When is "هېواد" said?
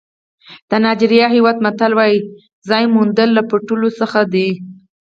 1.35-1.57